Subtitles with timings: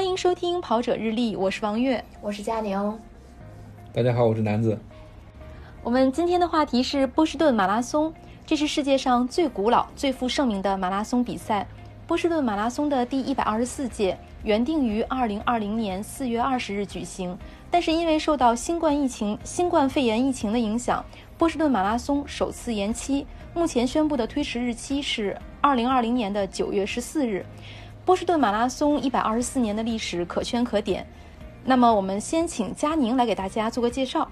[0.00, 2.98] 欢迎收听《跑者日历》，我是王悦，我是佳宁。
[3.92, 4.78] 大家好，我是南子。
[5.82, 8.10] 我们今天的话题是波士顿马拉松，
[8.46, 11.66] 这是世界上最古老、最负盛名的马拉松比赛。
[12.06, 17.36] 波士顿马拉松的第一百二十四届原定于二零二零年四月二十日举行，
[17.70, 21.04] 但是因为受到新冠疫情、新冠肺炎疫情的影响，
[21.36, 23.26] 波士顿马拉松首次延期。
[23.52, 27.44] 目前宣布的推迟日期是二零二零年的九月十四日。
[28.04, 31.06] 波士顿马拉松一百二十四年的历史可圈可点，
[31.64, 34.28] 那么我们先请佳宁来给大家做个介绍。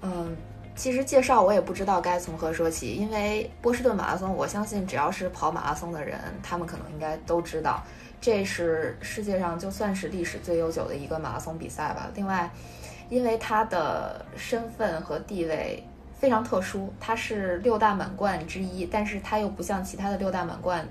[0.00, 0.34] 嗯，
[0.74, 7.82] 其实介绍我也不知道该从何说起，因为波士顿马拉松，我相信只要是跑马拉松的人，他们可能应该都知道，
[8.20, 12.08] 这是世界上就算是历史最悠久的一个马拉松比赛吧。
[12.14, 12.48] 另外，
[13.10, 15.82] 因为它的身份和地位
[16.18, 20.86] 非常特殊，它是六大满贯之一，但是它又不像其他的六大满贯。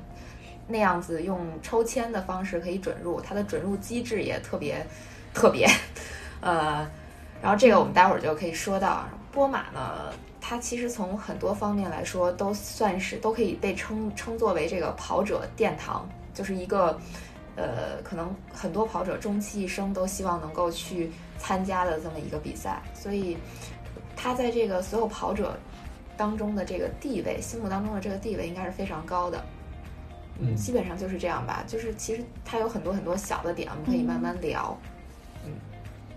[0.67, 4.85] 那样子用抽签的方式可以准入，它的准入机制也特别
[5.33, 5.67] 特别，
[6.41, 6.89] 呃，
[7.41, 9.07] 然后这个我们待会儿就可以说到。
[9.31, 16.97] 波马呢，它其实从很多方面来说都算是都可以被称称作为这个跑者殿堂，就是一个
[17.57, 23.37] 呃，可能很多跑者终其一生都希望能够去参加的这么一个比赛，所以
[24.15, 25.57] 它在这个所有跑者
[26.15, 29.43] 当中的这个地位，心目当中的这个地位应该是非常高的。
[30.39, 31.63] 嗯，基本上就是这样吧。
[31.65, 34.77] 就是其实它有很多很多小的点，我们可以慢慢聊。
[35.45, 35.51] 嗯，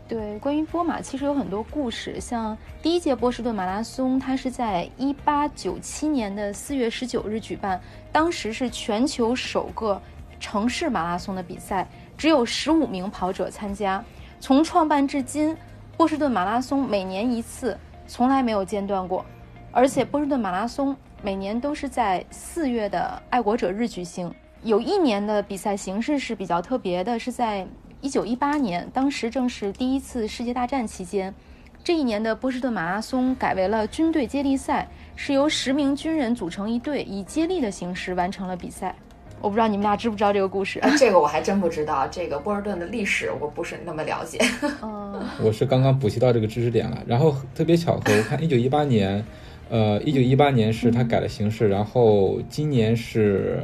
[0.09, 2.21] 对，关于波马其实有很多故事。
[2.21, 7.81] 像第一届波士顿马拉松，它是在一八九七年的四月十九日举办，
[8.11, 10.01] 当时是全球首个
[10.41, 14.05] 城市马拉松的比赛，只有十五名跑者参加。
[14.41, 15.57] 从创办至今，
[15.97, 19.25] 波士顿马拉松每年一次，从来没有间断过。
[19.71, 20.97] 而且波士顿马拉松。
[21.21, 24.33] 每年都是在四月的爱国者日举行。
[24.63, 27.67] 有一年的比赛形式是比较特别的，是在
[28.01, 31.35] 一九一八年，当时正是第一次世界大战期间。
[31.83, 38.95] 这一年的波士顿马拉松改为了军队接力赛，是由十名军人组成一队，以接力的形式完成了比赛。
[39.41, 40.81] 我不知道你们俩知不知道这个故事？
[40.99, 42.07] 这个我还真不知道。
[42.09, 44.39] 这个波士顿的历史我不是那么了解。
[44.83, 47.03] 嗯， 我是刚刚补习到这个知识点了。
[47.07, 49.25] 然后特别巧合，我看一九一八年。
[49.71, 53.63] 呃，一九一八年是他改了形式，然后今年是，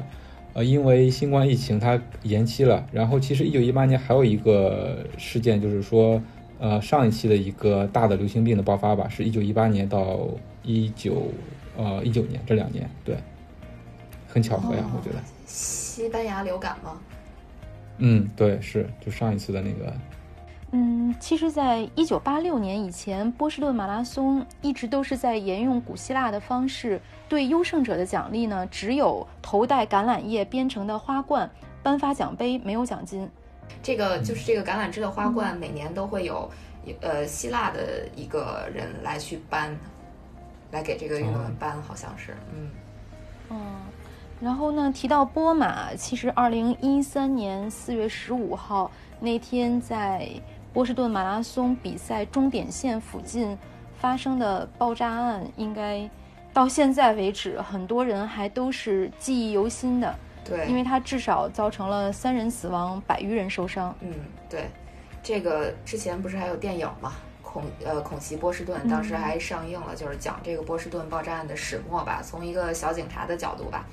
[0.52, 2.86] 呃，因为新冠疫情它延期了。
[2.92, 6.20] 然后其实一九一八年还有一个事件，就是说，
[6.58, 10.28] 呃，上一期的一个大的流行病的爆发吧，是一九一八年到
[10.62, 11.28] 一九
[11.76, 13.16] 呃一九年这两年，对，
[14.28, 15.22] 很巧合呀，我觉得。
[15.46, 17.00] 西班牙流感吗？
[17.98, 19.92] 嗯，对，是就上一次的那个。
[20.76, 31.48] 嗯，其实，在一九八六年以前，波士顿马拉松一直都是在沿用古希腊的方式，对优胜者的奖励呢，只有头戴橄榄叶编成的花冠，
[31.80, 33.30] 颁发奖杯，没有奖金。
[33.84, 36.50] 这个就是这个橄榄枝的花冠，每年都会有，
[37.02, 39.78] 呃，希腊的一个人来去颁，
[40.72, 42.70] 来给这个运动员颁，好像是，嗯，
[43.50, 43.58] 嗯，
[44.40, 50.28] 然后呢，提到波马，其实二零一三年四月十五号那天在。
[50.74, 53.56] 波士顿马拉松比赛终点线附近
[53.96, 56.10] 发生的爆炸案，应该
[56.52, 60.12] 到现在为止，很多人还都是记忆犹新的。
[60.44, 63.94] 对，因为它至少造成了三人死亡，百余人受伤。
[64.00, 64.12] 嗯，
[64.50, 64.68] 对，
[65.22, 67.12] 这个之前不是还有电影吗？
[67.40, 73.86] 恐呃恐袭波士顿，当时还上映了，就是讲这个波士顿爆炸案的始末吧，从一个小警察的角度吧。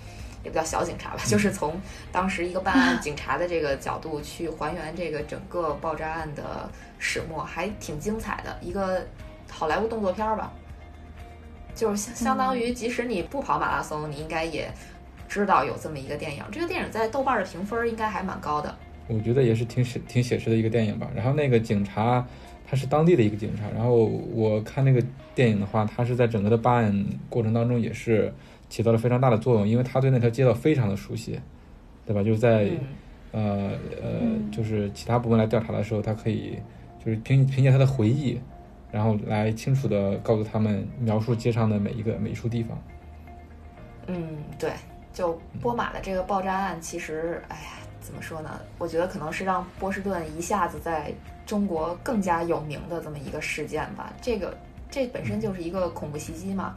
[0.44, 1.80] 也不叫小警察吧，就是从
[2.12, 9.06] 当时一个办案警察的这个角度去还原这个整个爆炸案的始末，还挺精彩的一个
[9.50, 10.52] 好莱坞动作片儿吧。
[11.76, 14.70] 就是相相当于，即使你不跑马拉松，你应该也
[15.30, 16.44] 知道有这么一个电影。
[16.52, 18.76] 这个电影在豆瓣的评分应该还蛮高的。
[19.08, 21.08] 我觉得也是挺写挺写实的一个电影吧。
[21.16, 22.26] 然后那个警察
[22.68, 25.02] 他是当地的一个警察，然后我看那个
[25.36, 28.34] 电影的话，他是在整个的办案过程当中也是。
[28.72, 31.38] 起到了非常大的作用，因为他对那条街道非常的熟悉，
[32.06, 32.24] 对吧？
[32.24, 32.72] 就是在，
[33.34, 33.72] 呃
[34.02, 36.58] 呃，就是其他部门来调查的时候，他可以
[37.04, 38.40] 就是凭凭借他的回忆，
[38.90, 42.82] 然后来清楚的告诉他们描述街上的每一个每一处地方。
[44.08, 44.72] 嗯，对，
[45.12, 47.64] 就波马的这个爆炸案，其实，哎呀，
[48.00, 48.58] 怎么说呢？
[48.78, 51.14] 我觉得可能是让波士顿一下子在
[51.46, 54.14] 中国更加有名的这么一个事件吧。
[54.22, 54.58] 这个
[54.90, 56.74] 这本身就是一个恐怖袭击嘛。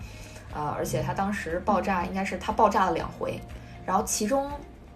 [0.55, 3.41] 呃，而且它当时爆炸应该是它爆炸了两回，
[3.85, 4.51] 然后其中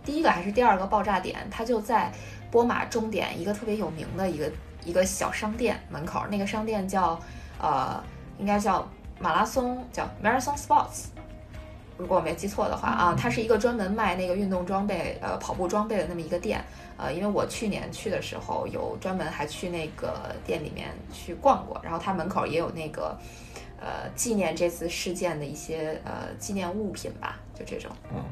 [0.04, 2.12] 第一个还是第二个爆炸点，它就在
[2.50, 4.50] 波马终点一个特别有名的一个
[4.84, 7.18] 一个小商店门口，那个商店叫
[7.60, 8.02] 呃，
[8.38, 8.88] 应该叫
[9.18, 11.06] 马拉松，叫 Marathon Sports，
[11.96, 16.64] 如果我没记错的话啊，它是一个专门卖那个运动装备、呃跑步装备的那么一个店。
[16.96, 23.16] 呃，因为我去年去的时候有专门还去那个店里面去逛过，然后它门口也有那个
[23.80, 27.90] 呃纪念这次事件的一些呃纪念物品吧，就这种。
[28.14, 28.24] 嗯。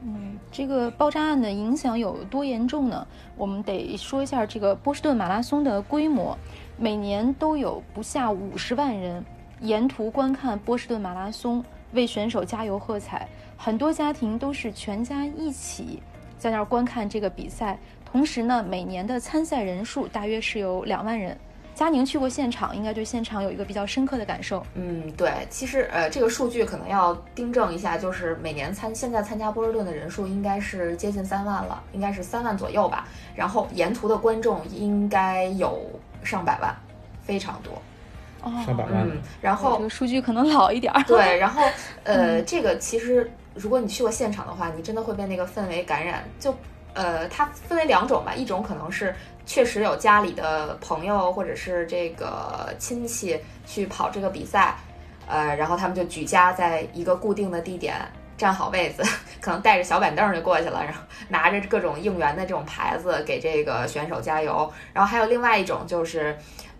[0.00, 3.04] 嗯，这个爆炸案的影响有多严重呢？
[3.36, 6.38] 我们得说一下这个波士顿马拉松的规模，
[6.76, 9.24] 每年都有不下五十万人
[9.60, 11.64] 沿途观看波士顿马拉松，
[11.94, 13.28] 为选手加油喝彩。
[13.56, 16.00] 很多家庭都是全家一起
[16.38, 17.76] 在那儿观看这个比赛。
[18.04, 21.36] 同时呢，每年的参赛人数大约是有两万人。
[21.78, 24.66] 佳宁去过现场，应该对现场有一个比较深刻的感受。
[24.74, 33.06] 嗯，对，其实呃，这个数据可能要订正一下，就是每年参现在参加波士顿的人数应该是接近三万了，应该是三万左右吧。
[33.36, 35.80] 然后沿途的观众应该有
[36.24, 36.74] 上百万，
[37.22, 37.80] 非常多。
[38.42, 39.08] 哦，上百万。
[39.08, 41.04] 嗯，然后这个数据可能老一点儿。
[41.04, 41.62] 对，然后
[42.02, 46.24] 呃，这个其实如果你去过现场的话，你真的会被那个氛围感染。
[46.40, 46.52] 就
[46.94, 49.14] 呃，它分为两种吧，一种可能是。
[49.48, 54.76] 确实有家里的朋友或者是这个亲戚去跑这个比赛，
[55.26, 57.96] 呃，然后他们就举家在一个固定的地点
[58.36, 59.02] 站好位子，
[59.40, 61.00] 可能带着小板凳就过去了，然后
[61.30, 64.70] 拿着各种应援的这种牌子给这个选手加油。
[64.92, 66.36] 然后还有另外一种就是，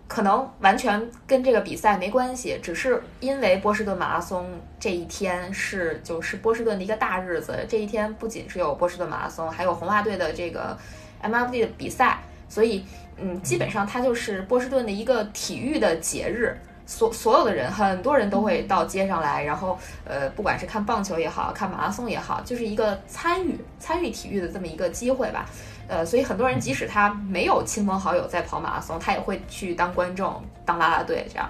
[0.07, 4.47] 可能完全跟这个比赛没关系，只是因为波士顿马拉松
[4.79, 10.77] 这一天是就是波士顿的一个大日子，这一天不仅是有波士顿马拉松，还有红袜队的这个
[11.23, 12.19] MFD 的比赛。
[12.49, 12.83] 所以，
[13.15, 25.45] 嗯，基本上它就是波士顿的一个体育的节日，所所有的人，很多人都会到街上来，然后，呃，不管是看棒球也好看马拉松也好，就是一个参与参与体育的这么一个机会吧，
[25.87, 31.47] 呃，所以很多人即使他没有亲朋好友在跑马拉松，他也会去当观众、当啦啦队这样。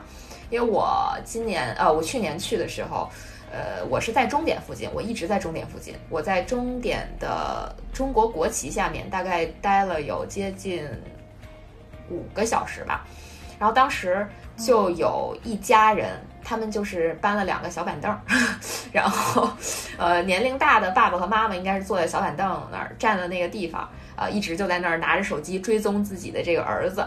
[0.50, 3.10] 因为我今年，呃，我去年去的时候。
[3.52, 5.96] 呃，我是在终点附近，我一直在终点附近。
[6.10, 10.88] 我在终点的中国国旗下面，大概待了有接近
[12.10, 13.06] 五个小时吧。
[13.60, 14.26] 然后当时
[14.56, 18.16] 就有一家人，他们就是搬了两个小板凳，
[18.94, 19.50] 然后
[19.98, 27.06] 呃，年龄大的爸爸和妈妈应该是坐在小板凳那儿站的那个地方，呃，一直就在那儿拿着手机追踪自己的这个儿子。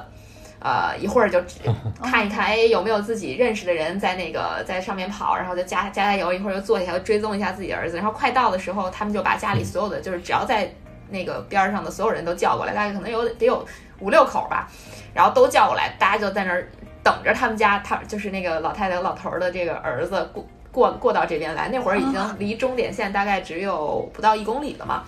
[0.63, 1.43] 呃，一会儿就
[2.03, 6.33] 看一看，哎，有没有自己认识的人在那个在上面跑，然后就加加加油。
[6.33, 7.97] 一会儿又坐下来，追踪一下自己儿子。
[7.97, 10.73] 然后快到的时候，他们就把家里所有的，就是只要在
[11.11, 13.67] 那个边上的所有人都叫过来，大概可能有得有
[13.99, 14.69] 五六口吧，
[15.13, 16.69] 然后都叫过来，大家就在那儿
[17.03, 21.69] 等着他们家他就是那个老太太老头的这个儿子过过过到这边来。
[21.69, 25.03] 那会儿已经离终点线大概只有不到一公里了嘛。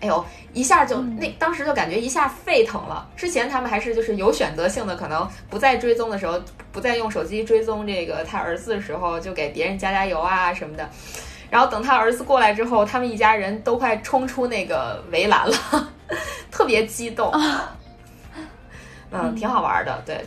[0.00, 0.24] 哎呦，
[0.54, 3.06] 一下就那当时就感觉一下沸腾了。
[3.14, 6.40] 之前他们还是就是有选择性的，可能不再追踪的时候，
[6.72, 10.88] 不再用手机追踪这个他儿子的时候，就给别人加加油啊什么的。
[11.50, 15.92] 然后等他儿子过来之后，他们一家人都快冲出那个围栏了，
[16.50, 17.30] 特别激动。
[19.10, 20.02] 嗯，挺好玩的。
[20.06, 20.24] 对，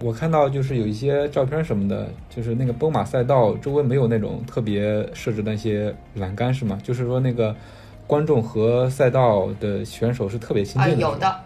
[0.00, 6.78] 我看到就是有一些照片什么的，就是那个奔马赛道周围没有那种特别设置那些栏杆，是吗？
[6.82, 7.56] 就是说那个。
[8.06, 11.00] 观众和赛道的选手是特别亲近的。
[11.00, 11.40] 有的，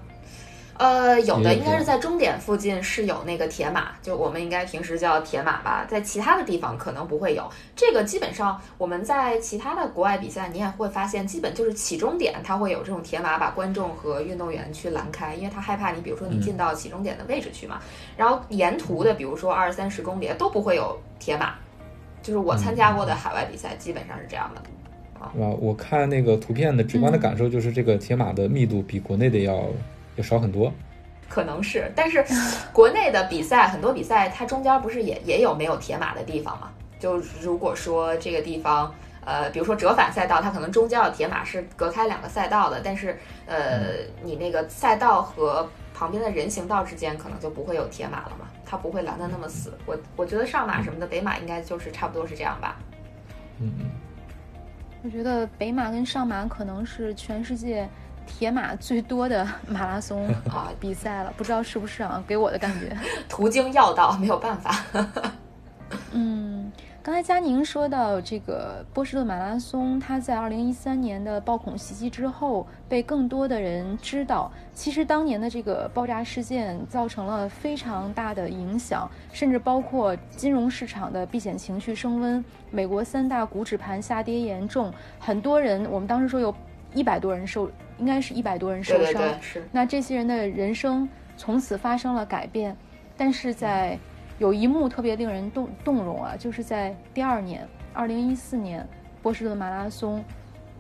[0.77, 5.87] 呃，有的应该是在终点附近是有那个铁马，就我们应该平时叫铁马吧。
[5.89, 7.49] 在其他的地方可能不会有。
[7.77, 17.81] 这个基本上我们在其他的国外比赛，你也会发现，基本就是起终点它会有这种铁马把观众和运动员去拦开，因为他害怕你，比如说你进到起终点的位置去嘛。
[18.17, 21.55] 然后沿途的，比如说二三十公里都不会有铁马，
[22.23, 24.63] 就是我参加过的海外比赛基本上是这样的。
[25.21, 29.67] 啊，我看那个图片的直观的感受就是这个铁马的密度比国内的要
[30.17, 30.73] 要少很多，
[31.29, 32.25] 可能是，但是
[32.73, 36.71] 国内的比赛很多比赛它中间不是也也有没有铁马的地方吗？
[36.99, 38.93] 就如果说这个地方，
[39.25, 43.91] 呃，比如说折返赛道，它可能中间的铁马是隔开两个赛道的，但是呃，
[44.25, 49.73] 你那个赛道和旁边的人行道之间可能就不会有铁马了嘛，它不会拦得那么死。
[49.87, 52.77] 我我觉得上马什么的，北马应该就是差不多是这样吧。
[53.61, 53.87] 嗯嗯。
[55.03, 57.89] 我觉得北马跟上马可能是全世界
[58.27, 62.23] 铁马最多的马拉松 啊比赛了，不知道是不是啊？
[62.27, 62.97] 给我的感觉，
[63.29, 64.85] 途经要道，没有办法。
[66.13, 66.71] 嗯。
[67.01, 74.53] 刚才佳宁说到这个波士顿马拉松，它在二零一三年的暴恐袭击之后被更多的人知道。
[74.75, 86.55] 其实当年的这个爆炸事件造成了非常大的影响，甚至包括金融市场的避险情绪升温，美国三大股指盘下跌严重，很多人我们当时说有
[86.93, 89.23] 一百多人受，应该是一百多人受伤。
[89.41, 89.65] 是。
[89.73, 92.77] 那这些人的人生从此发生了改变，
[93.17, 93.99] 但是在。
[94.39, 98.87] 有一幕特别令人动动容啊，就是在第二年，二零一四年
[99.21, 100.25] 波士顿马拉松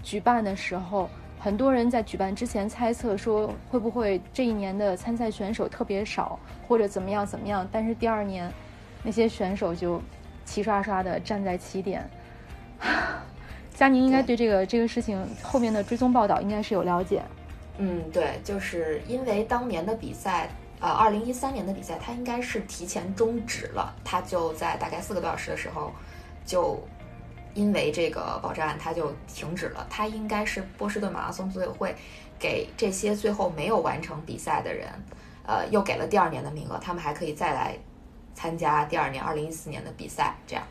[0.00, 1.10] 举办的时候，
[1.40, 6.38] 很多人在举办之前猜测说会不会这一年的参赛选手特别少，
[6.68, 7.66] 或者怎么样怎么样。
[7.72, 8.48] 但是第二年，
[9.02, 10.00] 那些选手就
[10.44, 12.08] 齐刷刷的站在起点。
[13.74, 17.22] 佳宁应该对这个这个事情后面的追踪报道应该是有了解。
[17.78, 20.48] 嗯，对，就是因为当年的比赛。
[20.80, 23.92] 呃，二零一三年的比赛，他应该是提前终止了。
[24.04, 25.92] 他就在大概四个多小时的时候，
[26.46, 26.80] 就
[27.54, 29.84] 因为这个爆炸案，它就停止了。
[29.90, 31.96] 他应该是波士顿马拉松组委会
[32.38, 34.88] 给这些最后没有完成比赛的人，
[35.44, 37.76] 呃，又给了第二年的名额，他们还可以再来
[38.36, 40.36] 参加第二年二零一四年的比赛。
[40.46, 40.64] 这样，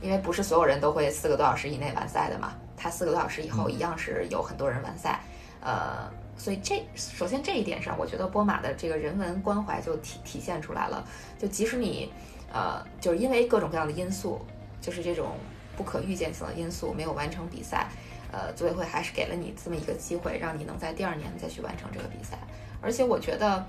[0.00, 5.20] 因为不是所有人都会四个多小时以内完赛的嘛，他四个多小时以后一样是有很多人完赛，
[5.60, 6.10] 呃。
[6.36, 11.06] 所以这首先这一点上，我觉得波马的这个人文关怀就体体现出来了。
[11.38, 12.10] 就即使你，
[12.52, 14.44] 呃，就是因为各种各样的因素，
[14.80, 15.36] 就是这种
[15.76, 17.88] 不可预见性的因素没有完成比赛，
[18.32, 22.36] 呃，组委会还是给了你这么一个机会，让你能在第二年再去完成这个比赛。
[22.82, 23.66] 而且我觉得，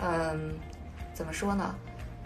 [0.00, 0.54] 嗯，
[1.14, 1.74] 怎么说呢？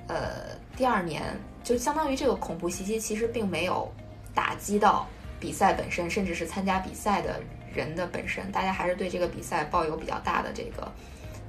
[0.09, 1.23] 呃，第二年
[1.63, 3.91] 就相当于这个恐怖袭击其实并没有
[4.35, 5.07] 打击到
[5.39, 7.41] 比赛本身，甚至是参加比赛的。
[7.75, 10.91] 人的本身，大家还是对这个比赛抱有比较大的这个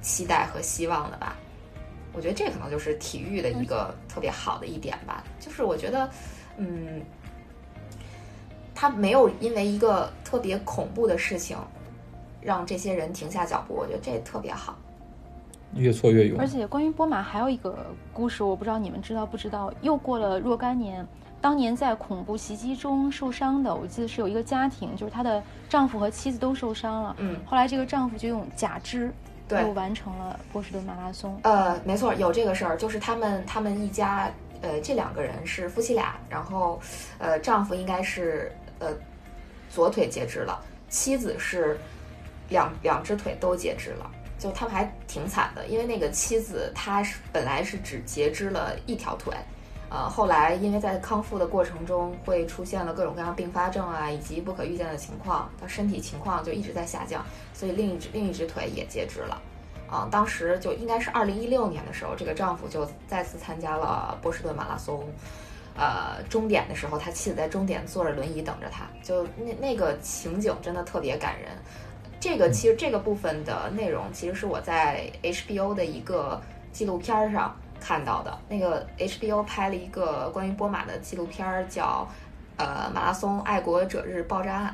[0.02, 1.36] 期待和希望的吧。
[2.12, 5.22] 我觉得这可能就是体育的一个特别好的一点吧。
[5.38, 6.10] 就是我觉得，
[6.56, 7.02] 嗯，
[8.74, 11.56] 他没有因为一个特别恐怖的事情
[12.40, 14.78] 让这些人停下脚步，我觉得这特别好。
[15.74, 16.38] 越挫越勇。
[16.40, 17.76] 而且关于波马还有一个
[18.12, 19.72] 故事，我不知道你们知道不知道？
[19.82, 21.06] 又过了若干年。
[21.40, 27.14] 当年在恐怖袭击中受伤的，我记得是有一个家庭，就是她的丈夫和妻子都受伤了。
[27.18, 29.12] 嗯，后来这个丈夫就用假肢，
[29.46, 31.38] 对，又完成了波士顿马拉松。
[31.44, 34.28] 呃，没错，有这个事儿，就是他们他们一家，
[34.62, 36.80] 呃，这两个人是夫妻俩，然后，
[37.18, 38.50] 呃，丈夫应该是
[38.80, 38.88] 呃
[39.70, 41.78] 左腿截肢了，妻子是
[42.48, 49.32] 两两只腿都截肢了，就他们还挺惨的，因为那个妻子她是本来是只截肢了一条腿。
[49.88, 57.24] 呃，后来因为在康复的过程中会出现了各种各样并发症啊，以及不可预见的情况，他身体情况就一直在下降，
[57.54, 59.40] 所以另一只另一只腿也截肢了。
[59.88, 65.04] 啊，当时就应该是二零一六年的时候，这个丈夫就再次参加了波士顿马拉松，
[65.76, 71.52] 呃，终点的时候，他妻子在终点坐着轮椅等着他，就那那个情景真的特别感人。
[72.18, 77.54] 这个其实这个部分的内容，其实是我在 HBO 的一个纪录片上。
[77.80, 82.08] 看到的那个 HBO 拍了一个关于波马的纪录片儿，叫
[82.62, 84.68] 《呃马拉松爱国者日爆炸案》，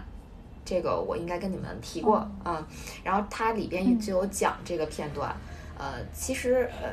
[0.65, 2.67] 这个我应该跟你们提过啊。
[3.03, 5.35] 然后它里边就有讲这个片段。
[5.79, 6.89] 呃，其实呃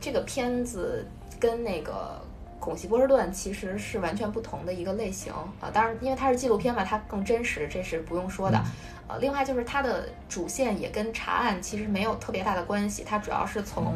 [0.00, 1.06] 这个片子
[1.40, 2.20] 跟那个
[2.60, 5.70] 恐袭波士顿其实是完全不同的一个类型啊。
[5.72, 8.62] 当然，因为它是纪录片嘛，它更真实，这是不用说的。
[9.08, 13.94] 呃，另外就是它的主线也跟查案其实没有特别大的关系，它主要是从。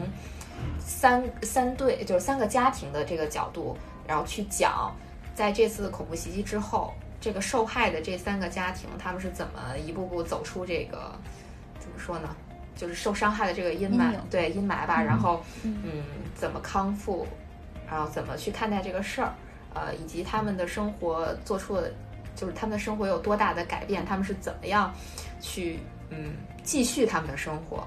[0.78, 4.94] 三三对就是三个家庭的这个角度，然后去讲，
[5.34, 11.12] 在这次恐怖袭击之后，这个受害的这三个家庭，他们是怎么一步步走出这个，
[11.78, 12.28] 怎么说呢？
[12.76, 15.02] 就是受伤害的这个阴霾，对阴霾吧。
[15.02, 17.26] 然后，嗯，怎么康复，
[17.90, 19.34] 然后怎么去看待这个事儿，
[19.74, 21.90] 呃，以及他们的生活做出了，
[22.36, 24.94] 就是他们的生活有多大的改变，他们是怎么样
[25.40, 27.84] 去嗯继续他们的生活。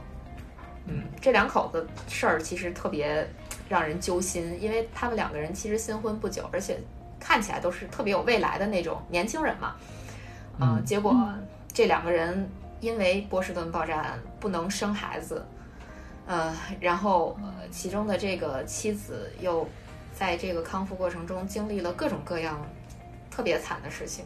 [0.94, 3.26] 嗯，这两口子事儿其实特别
[3.70, 6.78] 让人揪心，因为他们两个人其实新婚不久，而且
[7.18, 9.76] 看起来都是特别有未来的那种年轻人嘛。
[10.60, 11.16] 嗯，结果
[11.72, 12.50] 这两个人
[12.82, 15.46] 因为波士顿爆炸案不能生孩子，
[16.26, 19.66] 呃，然后呃，其中的这个妻子又
[20.14, 22.60] 在这个康复过程中经历了各种各样
[23.30, 24.26] 特别惨的事情。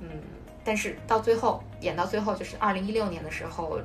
[0.00, 0.08] 嗯，
[0.64, 3.78] 但是到最后演到最后，就是二零一六年的时候。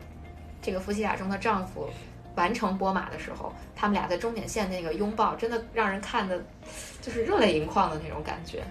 [0.66, 1.88] 这个夫妻俩中的丈夫
[2.34, 6.44] 完成波马的时候，他们俩在终点线那个拥抱，真的让人看的，
[7.04, 8.64] 就是热泪盈眶的那种感觉。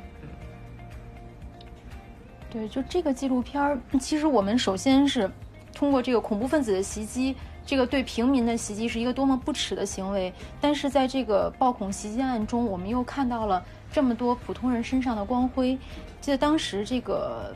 [2.51, 5.31] 对，就这个纪录片儿，其实我们首先是
[5.73, 10.33] 通过这个恐怖分子的袭击，这个对平民的袭击是一个多么不耻的行为。
[10.61, 15.79] 但是在这个暴恐袭击案中，我们又看到了这么多普通人身上的光辉。
[16.21, 17.55] 记得当时这个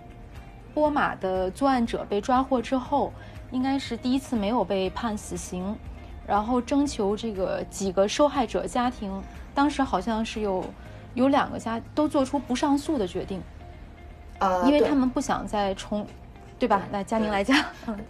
[0.72, 3.12] 波马的作案者被抓获之后。
[3.50, 5.76] 应该是第一次没有被判死刑，
[6.26, 9.22] 然后征求这个几个受害者家庭，
[9.54, 10.64] 当时好像是有
[11.14, 13.42] 有两个家都做出不上诉的决定，
[14.38, 16.06] 呃，因为他们不想再重，
[16.58, 16.82] 对吧？
[16.92, 17.56] 那佳宁来讲，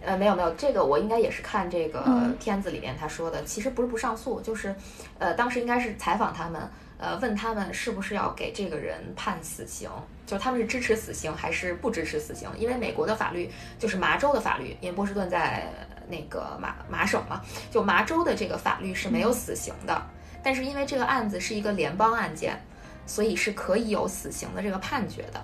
[0.05, 2.03] 呃，没有没有，这个我应该也是看这个
[2.39, 4.75] 片子里面他说的，其实不是不上诉，就是，
[5.17, 6.61] 呃，当时应该是采访他们，
[6.97, 9.89] 呃，问他们是不是要给这个人判死刑，
[10.29, 12.47] 就他们是支持死刑还是不支持死刑？
[12.55, 15.67] 因为美国的法律就是麻州的法律，因为波士顿在
[16.07, 19.99] 那个麻麻省嘛，就麻州的这个法律是没有死刑的。
[20.43, 22.61] 但是因为这个案子是一个联邦案件，
[23.07, 25.43] 所以是可以有死刑的这个判决的。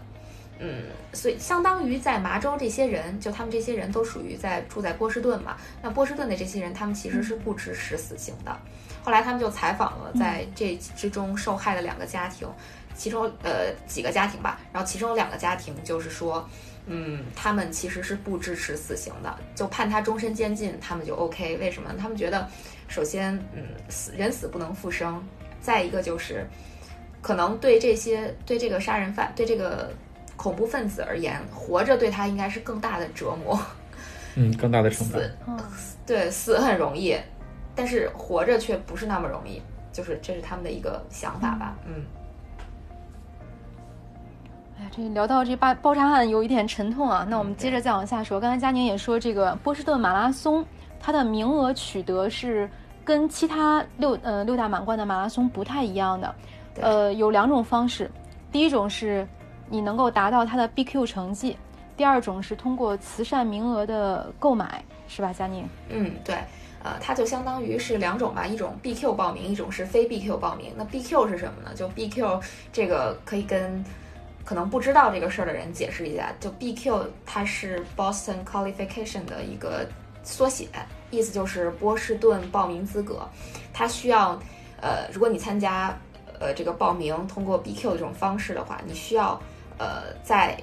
[0.60, 5.58] 嗯，所以相当于在麻州这些人，就他们这些人都属于在住在波士顿嘛。
[5.82, 8.56] 那波士顿的这些人，他们其实是不支持死刑的。
[9.04, 12.48] 后来他们就采访了在这之中受害的两个家庭，
[12.96, 16.48] 其中呃几个家庭吧，然后其中两个家庭就是说，
[16.88, 21.58] 嗯，他们其实是不支持死刑的，就判他终身监禁，他们就 OK。
[21.58, 21.92] 为什么？
[22.00, 22.48] 他们觉得，
[22.88, 25.24] 首先，嗯，死人死不能复生，
[25.62, 26.48] 再一个就是，
[27.22, 29.92] 可能对这些对这个杀人犯对这个。
[30.38, 33.58] 恐怖分子而言，活着对他应该是更大的折磨，
[34.36, 35.18] 嗯，更大的惩罚。
[35.78, 37.18] 死，对，死很容易，
[37.74, 39.62] 但是活着却不是那么容易，
[39.94, 42.04] 就是这是他们的一个想法吧，嗯。
[44.78, 48.40] 哎呀，这聊到这爆爆炸案有一点沉痛啊，那我们接着再往下说。
[48.40, 50.66] 刚才佳宁也说，这个波士顿马拉松，
[51.00, 52.70] 它的名额取得是
[53.04, 56.36] 跟其他六呃六大满贯的马拉松不太一样的，
[56.82, 58.10] 呃，有两种方式，
[58.52, 59.28] 第一种是。
[59.68, 61.58] 你能够达到它的 BQ 成绩，
[61.98, 65.68] 第二种是通过慈善名额的购买，是吧，佳宁？
[65.90, 66.36] 嗯，对，
[66.84, 70.72] 呃，它就相当于是两种吧，一种 BQ 报名，一种是非 BQ 报名。
[70.78, 71.74] 那 BQ 是什么呢？
[71.74, 72.40] 就 BQ
[72.72, 73.84] 这个可以跟
[74.46, 79.86] 可能不知道这个事儿的人解释一下，就 BQ 它是 Boston Qualification 的一个
[80.24, 80.70] 缩写，
[81.12, 83.28] 意思就是波士顿报名资格。
[83.74, 84.40] 它需要，
[84.80, 85.98] 呃，如果你参加，
[86.40, 89.38] 呃，这个报名通过 BQ 这种方式的话，你需要。
[89.78, 90.58] 呃，在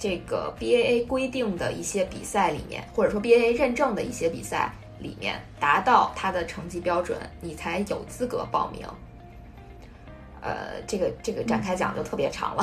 [0.00, 8.84] 这个 BAA 规定的一些比赛里面，或者说 BAA 认证的一些比赛里面，达到他的成绩标准，你才有资格报名。
[10.42, 12.62] 呃，这个这个展开讲就特别长了。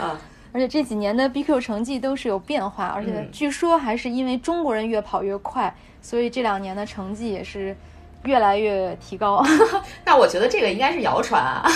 [0.00, 0.18] 啊，
[0.52, 7.76] 而且这几年的 BQ 成绩都是有变化，而且据说还是因为中国人越跑越快，所以这两年的成绩也是。
[8.24, 9.44] 越来越提高，
[10.06, 11.68] 那我觉得这个应该是谣传啊，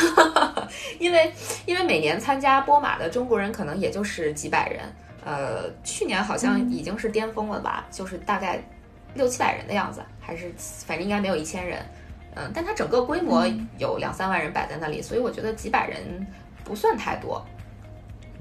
[1.00, 1.32] 因为
[1.64, 4.80] 因为每年参加波马的中国人可能也就是几百人，
[5.24, 8.62] 呃，去年好像已经是巅峰了吧，就是大概
[9.14, 10.54] 六七百人的样子，还是
[10.86, 11.84] 反正应该没有一千人，
[12.36, 13.44] 嗯，但它整个规模
[13.78, 16.24] 有两三万人摆在那里，所以我觉得几百人
[16.62, 17.44] 不算太多，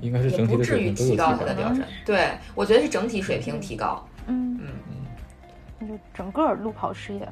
[0.02, 4.60] 应该是整体不至于提高它的标准，对我觉得是整体水平提高，嗯。
[4.62, 4.96] 嗯嗯，
[5.80, 7.28] 那就整个路跑事业。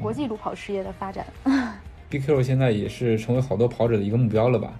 [0.00, 1.26] 国际路跑事业的发展
[2.10, 4.72] ，BQ 现在也是成为好多跑者的一个目标了吧？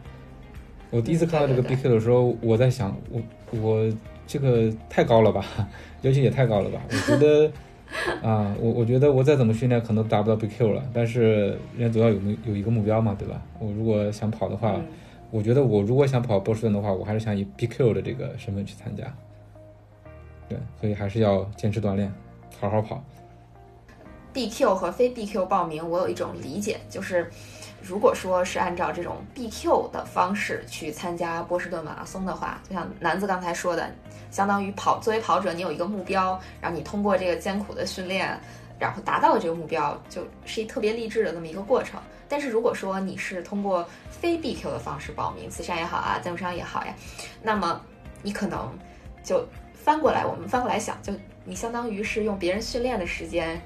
[0.89, 3.21] 我第一次看到这个 BQ 的时候，我在想，我
[3.61, 3.93] 我
[4.27, 5.45] 这个太高了吧，
[6.01, 6.81] 要求也太高了吧？
[6.89, 7.53] 我觉得
[8.23, 10.83] 啊，我我觉得我再怎么训练，可能达不到 BQ 了。
[10.93, 13.43] 但是人家总要有有一个目标嘛，对吧？
[13.59, 14.81] 我如果想跑的话，
[15.31, 19.05] 我觉得我如果想跑波士顿的话，我还是想以 BQ 的这个身份去参加。
[20.49, 22.13] 对，所以还是要坚持锻炼，
[22.61, 23.03] 好好跑。
[24.35, 27.29] BQ 和非 BQ 报名，我有一种理解，就是
[27.83, 33.91] 如果说是按照这种 BQ 的方式去参加波士顿马拉松的话，就像南子刚才说的，
[34.31, 38.39] 相当于跑作为跑者，你有一个目标，然后你通过这个艰苦的训练，
[38.79, 42.01] 然后达到了这个目标，就是一特别励志的这么一个过程。
[42.29, 46.95] 但是如果说你是通过非 BQ 的方式报名，慈善也好啊，赞助商也好呀，
[47.43, 47.81] 那么
[48.23, 48.73] 你可能
[49.25, 51.13] 就翻过来，我们翻过来想，就
[51.45, 53.61] 你相当于是用别人训练的时间。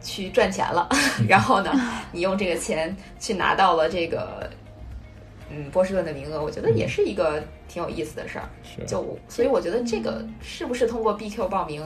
[0.00, 0.88] 去赚钱了，
[1.28, 1.72] 然后呢，
[2.12, 4.48] 你用这个钱去拿到了这个，
[5.50, 8.48] 嗯，波士顿的名额，我觉得也是一个挺有意思的事儿。
[8.86, 11.84] 就所以我觉得这个是不是通过 BQ 报名，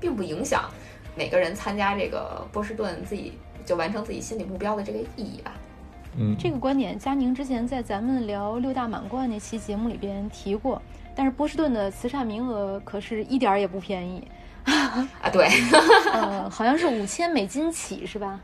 [0.00, 0.68] 并不影响
[1.14, 3.32] 每个人参加这个波士顿自己
[3.64, 5.52] 就完成自己心理目标的这个意义吧。
[6.18, 10.82] 嗯，这个观点，佳宁之前在咱们聊六大满贯那期节目里边提过，
[11.14, 14.26] 但是波士顿的慈善名额可是一点儿也不便宜。
[15.20, 15.48] 啊，对，
[16.12, 18.40] 呃，好像是五千美金起，是吧？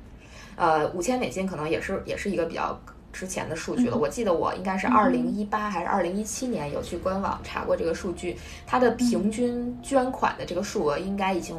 [0.56, 2.78] 呃，五千美金可能也是也是一个比较
[3.12, 3.96] 之前的数据了。
[3.96, 11.56] 我记得我应该是二零一八还是二零一七年有去官网查过这个数据，它的平均捐款的这个数额应该已经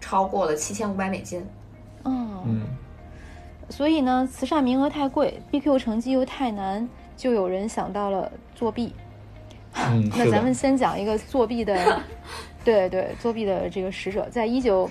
[0.00, 1.40] 超过了七千五百美金。
[2.02, 2.62] 哦，嗯，
[3.68, 8.94] 所以呢，慈善名额太贵，BQ 成绩又太难，就有人想到了作弊。
[9.74, 12.00] 嗯，那咱们先讲一个作弊的。
[12.64, 14.88] 对对，作弊的这个使者，在一九，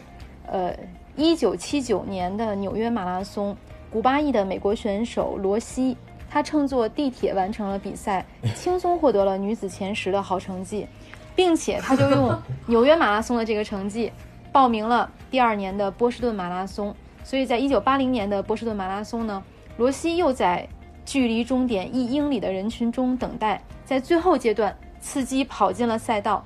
[0.47, 0.75] 呃，
[1.15, 3.55] 一九七九年的纽约马拉松，
[3.91, 5.95] 古巴裔的美国选手罗西，
[6.29, 10.87] 他乘坐地铁完成了比赛，轻松获得了女子前十的好成绩，
[11.35, 14.11] 并且他就用纽约马拉松的这个成绩，
[14.51, 16.93] 报名了第二年的波士顿马拉松。
[17.23, 19.43] 所以在一九八零年的波士顿马拉松呢，
[19.77, 20.67] 罗西又在
[21.05, 26.43] 距离终点一英里的人群中等待，在最后阶段刺激跑进了赛道，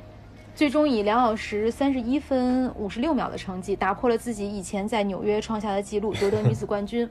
[0.55, 7.09] 最终以两小时三十一分五十六秒的成绩打破了自己以前在纽约创下的纪录，夺得女子冠军。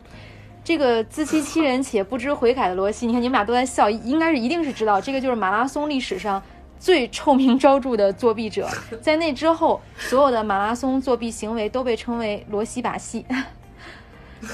[0.64, 6.40] 这个自欺欺人且不知悔改的罗西，你看你们俩都在笑，应该是一定是知道，这个就是马拉松历史上
[6.78, 8.68] 最臭名昭著的作弊者。
[9.02, 13.26] 在那之后，所有的马拉松作弊行为都被称为罗西把戏。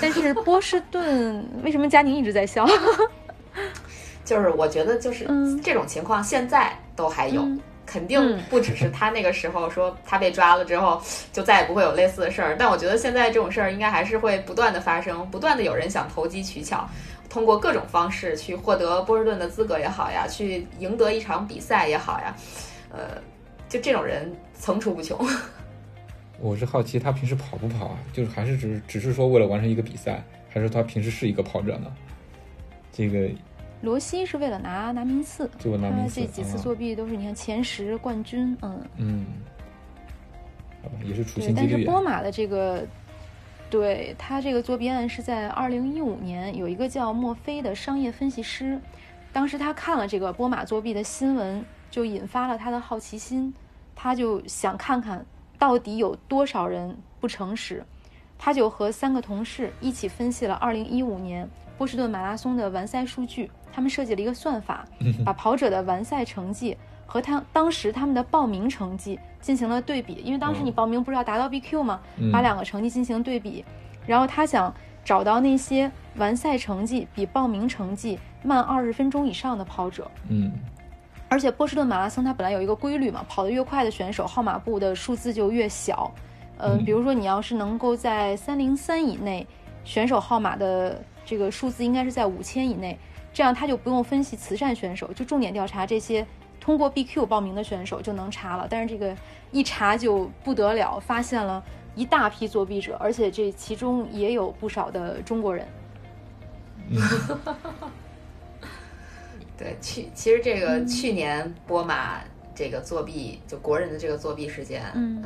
[0.00, 2.66] 但是波士顿为什么佳宁一直在笑？
[4.24, 5.26] 就是我觉得就是
[5.62, 7.46] 这种情况现在都还有，
[7.90, 11.00] 肯定不只是他那个时候说他被抓了之后
[11.32, 12.54] 就再也不会有类似的事儿。
[12.58, 16.86] 但我觉得现在这种事儿应该还是会不断的发生，不断的有人想投机取巧，
[17.30, 22.36] 通过各种方式去获得波士顿的资格也好呀，去赢得一场比赛也好呀，
[22.90, 23.20] 呃，
[23.70, 25.18] 就这种人层出不穷。
[26.38, 27.98] 我是好奇他平时跑不跑啊？
[28.12, 31.90] 就是还是只只是说为了完成一个比赛，还是他平时是一个跑者呢？
[32.92, 33.28] 这个
[33.82, 36.20] 罗西是为了拿拿名次，就拿名次。
[36.20, 39.26] 这几次作弊都是你看前十冠军，嗯嗯，
[40.82, 41.70] 好吧，也是处心积虑。
[41.70, 42.86] 但是波马的这个，
[43.70, 48.80] 对他这个作弊案是在二零一五年，有一个叫墨菲的商业分析师，
[49.32, 53.54] 当时他看了这个波马作弊的新闻，就引发了他的好奇心，
[53.94, 55.24] 他就想看看。
[55.58, 57.84] 到底有多少人不诚实？
[58.38, 63.50] 他就和三个同事一起分析了2015年波士顿马拉松的完赛数据。
[63.70, 64.84] 他们设计了一个算法，
[65.24, 70.14] 把跑者的完赛成绩和他当时他们的报名成绩进行了对比。
[70.24, 72.00] 因为当时你报名不是要达到 BQ 吗？
[72.32, 73.64] 把两个成绩进行对比，
[74.04, 80.10] 然后他想找到那些完赛成绩比报名成绩慢二十分钟以上的跑者。
[80.28, 80.50] 嗯。
[81.28, 86.10] 而且波士顿马拉松它本来有一个规律嘛，跑得越快的选手号码布的数字就越小。
[86.56, 89.46] 嗯，比如说你要是能够在三零三以内，
[89.84, 92.98] 选手号码的这个数字应该是在五千以内，
[93.34, 96.26] 这样他就不用分析慈善选手，就重点调查这些
[96.58, 98.66] 通过 BQ 报名的选手就能查了。
[98.70, 99.14] 但是这个
[99.50, 101.62] 一查就不得了，发现了
[101.94, 105.68] 一大批作弊者，而且这其中也有不少的中国人。
[109.58, 112.20] 对，去其实这个去年波马
[112.54, 115.22] 这个作弊，就国人的这个作弊事件，嗯，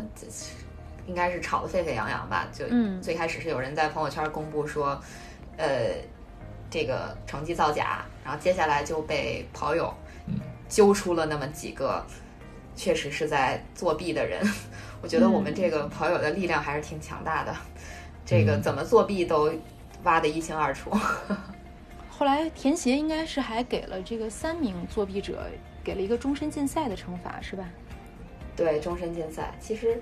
[1.07, 2.49] 应该是吵得沸沸扬扬吧？
[2.53, 2.65] 就
[3.01, 5.01] 最开始是有人在朋友圈公布说，
[5.57, 5.95] 呃，
[6.71, 9.93] 这个成绩造假，然后接下来就被跑友
[10.69, 12.05] 揪出了那么几个
[12.75, 14.43] 确实是在作弊的人。
[15.03, 17.55] 我觉得我们这个跑友的力量还是挺强大的，
[18.25, 19.53] 这个怎么作弊都
[20.05, 20.91] 挖得一清二楚。
[22.09, 25.43] 后来田协应该是还给了这个三名作弊者
[25.83, 27.69] 给了一个终身禁赛的惩罚，是吧？
[28.55, 29.53] 对，终身禁赛。
[29.59, 30.01] 其实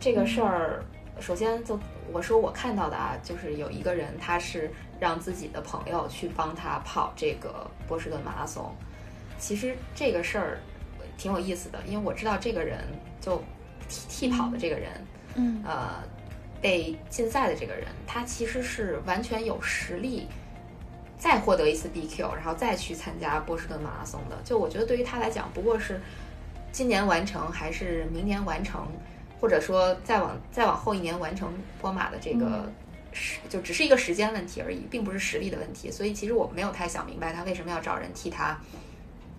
[0.00, 0.84] 这个事儿，
[1.20, 1.78] 首先就
[2.12, 8.74] 我说我看到的啊，就是有一个人他是让自己的朋友去帮他跑这个波士顿马拉松。
[9.38, 10.58] 其实这个事儿
[11.16, 12.78] 挺有意思的，因为我知道这个人
[13.20, 13.42] 就
[13.88, 14.90] 替替跑的这个人，
[15.34, 16.02] 嗯，呃，
[16.60, 20.28] 被禁赛的这个人，他其实是完全有实力。
[21.18, 26.00] 再获得一次 BQ，然后再去参加波士顿马拉松的，就我觉得对于他来讲，不过是
[26.72, 28.88] 今年完成还是明年完成，
[29.42, 32.70] 或者说再往再往后一年完成波马的这个
[33.12, 35.90] 时，就只是一个时间问题而已，并不是实力的问题。
[35.90, 38.56] 所以其实我没有太想明白他为什么要找人替他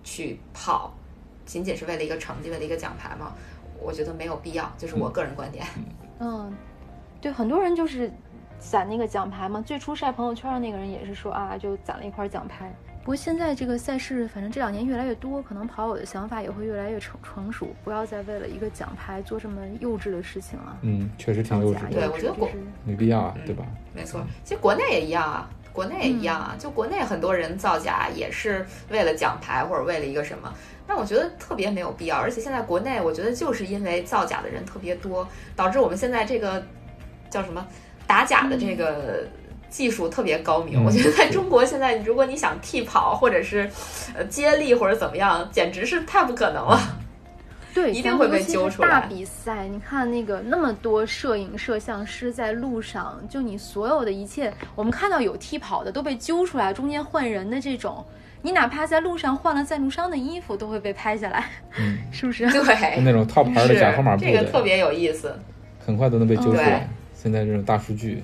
[0.04, 0.94] 去跑，
[1.46, 3.32] 仅仅是为了一个成绩，为了一个奖牌吗？
[3.80, 5.66] 我觉得没有必要，就是我个人观点。
[6.20, 6.54] 嗯，
[7.20, 8.12] 对，很多人就是。
[8.56, 12.72] 攒那个奖牌嘛，最初晒朋友圈的那个人也是说啊，就攒了一块奖牌。
[13.04, 20.78] 不过现在这个赛事，反正这两年越来越多，可能跑友的想法也会越来越成成熟，不要再为了一个奖牌做这么幼稚的事情了。
[20.80, 21.86] 嗯，确实挺幼稚。
[21.90, 22.48] 对，我觉得国
[22.82, 23.66] 没必要啊，对吧？
[23.94, 30.50] 没错，其实国内也一样啊，国内也一样啊，就国内很多人造假也是为了奖牌或者为了一个什么，
[30.86, 32.16] 但我觉得特别没有必要。
[32.16, 36.64] 而且现在国内，我觉得就是因为造假的人特别多，导致我们现在这个
[37.28, 37.66] 叫什么？
[38.06, 39.26] 打假的这个
[39.74, 43.68] 技术特别高明，我觉得在中国现在，如果你想替跑或者是
[44.16, 46.80] 呃接力或者怎么样，简直是太不可能了。
[47.74, 48.88] 对，一定会被揪出来。
[48.88, 58.06] 大比赛，你看那个那么多摄影摄像师在路上，就你所有的一切，我们看到有替跑的都被揪出来，中间换人的这种，
[58.42, 62.48] 你哪怕在路上换了赞助商的衣服，都会被拍下来， 嗯，是不是？
[62.48, 65.36] 对，那种套牌的假号码布这个特别有意思，
[65.84, 66.88] 很快都能被揪出来。
[67.24, 68.22] 现在这种大数据，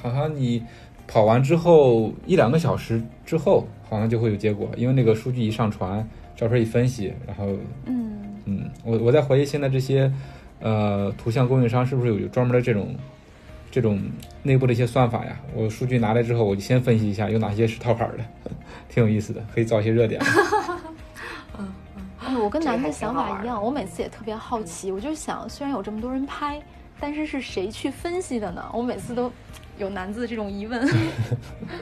[0.00, 0.64] 好像你
[1.08, 7.48] 跑完之后一两个小时之后，好像就会有结果，因为那个数据一上传，照片一分析，然后，
[7.84, 8.10] 嗯。
[8.44, 10.12] 嗯，我我在怀疑现在这些，
[10.60, 12.94] 呃，图像供应商是不是有专门的这种
[13.70, 14.00] 这种
[14.42, 18.24] 内部的一些算法呀，我数据拿来之后，我就先分析一下有哪些是套牌的，
[18.88, 20.20] 挺有意思的，可以造一些热点。
[22.18, 26.60] 哎， 我跟楠的这个还挺想法一样，我每次也特别好奇，我就想，虽然有这么多人拍，
[27.02, 28.64] 但是是谁去分析的呢？
[28.72, 29.28] 我每次都
[29.76, 30.88] 有楠子的这种疑问。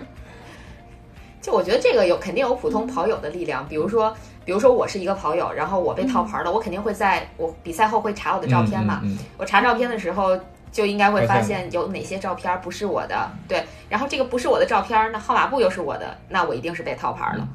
[1.43, 9.03] 就我觉得这个有肯定有普通跑友的力量，比如说，比如说我是一个跑友，然后我被套牌了，我肯定会在我比赛后会查我的照片嘛。
[9.03, 10.41] 嗯嗯嗯我查照片的时候
[10.73, 17.49] 就应该会发发现有哪些照片不是我的，对，然后这个不是我的照片，那号码布又是我的，那我一定是被套牌了，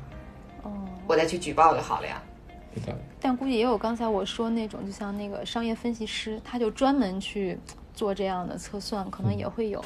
[0.62, 0.72] 哦，
[1.08, 2.22] 我再去举报就好了呀。
[3.20, 7.58] 但估计也有刚才我说那种，就像那个商业分析师，他就专门去
[7.94, 9.84] 做这样的测算，可能也会有。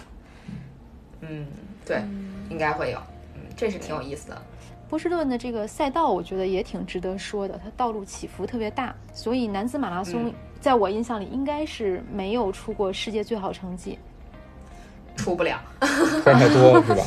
[1.22, 1.46] 嗯，
[1.86, 2.02] 对，
[2.50, 3.00] 应该会有，
[3.36, 4.42] 嗯，这是挺有意思的。
[4.90, 13.98] 波士顿的这个赛道，我觉得也挺值得说的，它道路起伏特别大，所以男子马拉松嗯在我印象里应该是没有出过世界最好成绩。
[15.16, 17.04] 出不了， 坡太多是吧？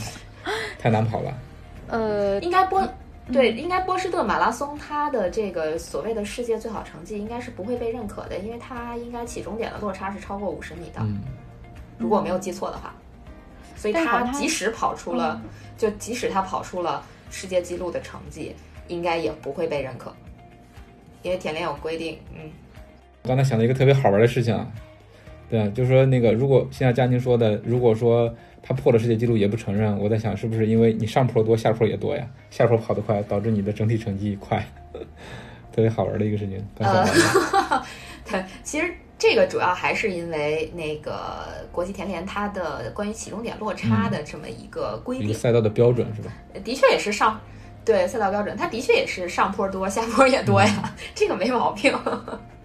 [0.79, 1.35] 太难跑了。
[1.89, 2.87] 呃，应该波
[3.31, 11.21] 对，应该波士顿马拉松它的这个所谓的世界最好成绩应该是不会被认可的，因为它应该起终点的落差是超过五十米的，嗯，
[11.99, 12.95] 如果我没有记错的话。
[13.75, 15.43] 所以他即使跑出了，
[15.77, 18.55] 就即使他跑出了世界纪录的成绩，
[18.87, 20.15] 应该也不会被认可，
[21.23, 22.49] 因为田联有规定，嗯，
[23.23, 24.65] 我刚才想到一个特别好玩的事情啊，
[25.51, 28.33] 对啊，就是说那个，如果现在佳宁说的，如果说
[28.63, 32.27] 他破了世界纪录也不承认，我在想是不是因为你上坡多，下坡也多呀？
[32.51, 34.65] 下坡跑得快，导致你的整体成绩快，
[35.73, 36.65] 特别好玩的一个事情。
[36.79, 37.85] 刚想到的
[38.31, 46.33] 对，其实这个主要还是因为那个国际田联它的关于起终点落差的这么一个规定一个，赛道的标准是吧？
[46.63, 47.41] 的确也是上。
[47.85, 51.93] 对赛道标准，它的确也是上坡多，下坡也多呀， 这个没毛病。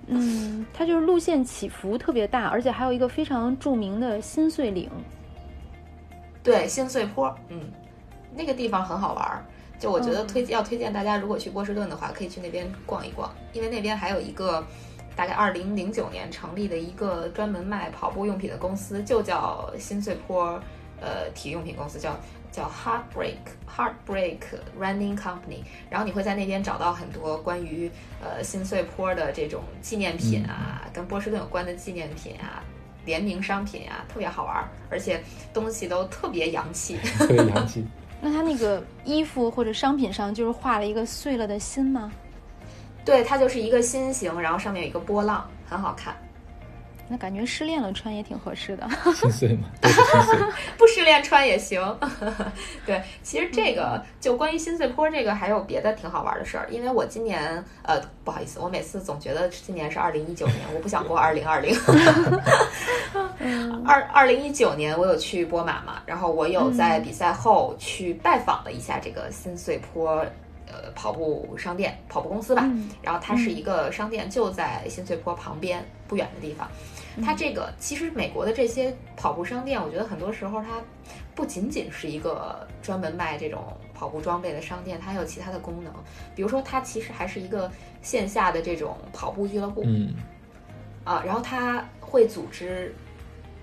[0.06, 4.88] 嗯，它就是路线起伏特别大，而且还有一个非常著名的新穗岭。
[6.48, 7.60] 对，新穗坡，嗯，
[8.34, 9.44] 那个地方很好玩儿。
[9.78, 14.66] 就我觉得推要推荐大家，如果去波士顿的话，可以去那边逛一逛，因为那边还有一个
[15.14, 20.58] 大概二零零九年成立的一个专门卖跑步用品的公司，就叫新穗坡
[21.02, 22.16] 呃体育用品公司，叫
[22.50, 23.36] 叫 Heartbreak
[23.70, 24.40] Heartbreak
[24.80, 25.66] Running Company。
[25.90, 27.92] 然后你会在那边找到很多关于
[28.24, 32.64] 呃新穗坡的这种纪念品啊，跟波士顿有关的纪念品啊。
[33.08, 36.98] 联名商品啊，特别好玩儿，而且东西都特别洋气。
[37.18, 37.84] 特别洋气。
[38.22, 42.12] 那它那个衣服或者商品上就是画了一个碎了的心吗？
[43.06, 46.14] 对，它就是一个心形，然后上面有一个波浪，很好看。
[47.10, 48.88] 那感觉失恋了穿也挺合适的。
[49.16, 50.38] 心碎嘛，都是心碎。
[50.78, 51.82] 不失恋穿也行。
[52.86, 61.76] 对，其实这个就关于心碎坡这个还有别的挺好玩的事儿，因为我今年呃不好意思，我每次总觉得今年是二零一九年，我不想过二零二零。
[63.86, 70.26] 二二零一九年我有去波马嘛，然后我有在比赛后去拜访了一下这个心碎坡。
[70.70, 76.68] 呃，跑步商店、跑步公司吧，嗯然后它是一个商店，就在新穗坡旁边不远的地方。
[77.24, 80.82] 它这个其实美国的这些跑步商店，我觉得很多时候它
[81.36, 85.94] 不仅仅是一个专门卖这种跑步装备的商店，它还有其他的功能。
[86.36, 90.14] 比如说，它其实还是一个线下的这种跑步俱乐部嗯，
[91.04, 92.94] 啊，然后它会组织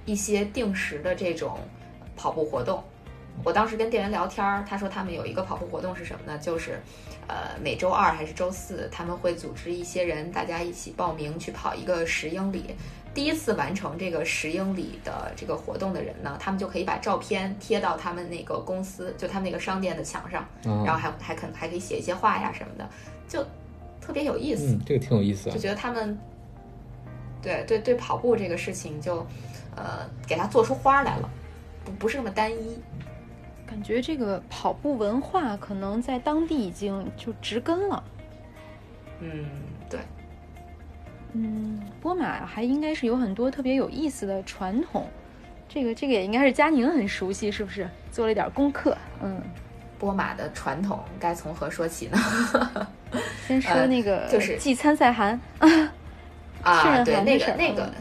[0.04, 1.58] 一些定时的这种
[2.16, 2.82] 跑步活动。
[3.42, 6.38] 我当时跟店员聊天儿，他说他们有一个跑步活动是什么呢？
[6.38, 6.78] 就是，
[7.26, 12.76] 呃，每周二还是周四，他们会组织一些人，大家一起报名去跑一个十英里。
[13.14, 22.88] 第一次完成这个十英里的这个活动的人呢，他们就可以把照片贴到他们那个公司，就他们那个商店的墙上，然后啊，还还可还可以写一些话呀什么的，
[23.28, 23.42] 就
[24.00, 24.72] 特别有意思。
[24.72, 25.60] 嗯，这个挺有意思啊就。
[25.60, 26.18] 觉得他们
[27.40, 29.24] 对对对跑步这个事情就
[29.76, 31.30] 呃给它做出花来了，
[31.84, 32.78] 不不是那么单一。
[33.66, 38.04] 感觉这个跑步文化可能在当地已经就植根了。
[39.20, 39.46] 嗯，对，
[41.34, 45.06] 嗯，波马还应该是有很多特别有意思的传统，
[45.68, 47.88] 这个这个也应该是佳宁很熟悉，是不是？
[48.10, 48.96] 做了一点功课。
[49.20, 49.42] 嗯，
[49.98, 52.18] 波马的传统该从何说起呢？
[53.46, 55.92] 先说呃那个就是寄参赛函啊
[56.62, 57.92] 啊， 人对，那个那个嗯，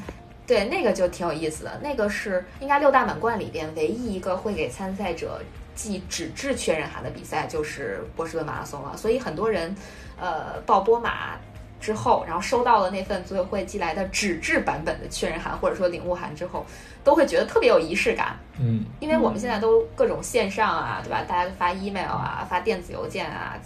[0.46, 1.80] 对那个就挺有意思的。
[1.82, 5.42] 那个是应该六大满贯里边唯一一个会给参赛者
[5.76, 8.96] 寄纸质确认函的比赛，就是波士顿马拉松了。
[8.96, 9.76] 所以很多人，
[10.20, 11.36] 呃，报波马
[11.84, 16.66] 之后，然后收到了那份组委会寄来的纸质版本的确认函或者说领悟函之后，
[17.04, 18.40] 都会觉得特别有仪式感。
[18.58, 21.26] 嗯，因为我们现在都各种线上啊，对吧？
[21.28, 23.60] 大家都发 email 啊，发电子邮件啊，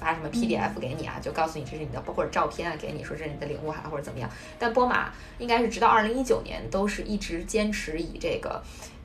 [0.00, 4.28] 发什么 PDF 给你啊，就告诉你这是你的，或者照片啊给你说这是你的领悟函，或者怎么样。
[4.58, 8.60] 但波马应该是直到二零一九年都是一直坚持以这个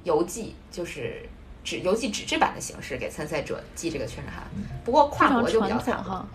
[0.06, 1.22] 邮寄，就是
[1.64, 4.44] 纸邮寄纸质版的形式给参赛者寄这个确认函。
[4.84, 6.26] 不过跨国就比较惨哈。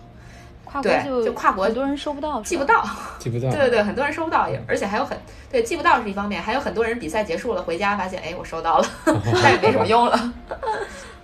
[0.71, 2.85] 跨国就就跨国很多人收不到，寄不到，
[3.19, 3.49] 寄不到。
[3.49, 5.17] 对对对，很多人收不到，也而且还有很
[5.49, 8.87] 对寄不到是一方面，还有很多人比赛结束了回家发现，哎，我收到了，
[9.43, 10.33] 但也没什么用了。